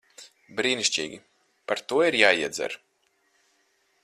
Brīnišķīgi. 0.59 1.21
Par 1.73 1.83
to 1.93 2.01
ir 2.09 2.19
jāiedzer. 2.23 2.79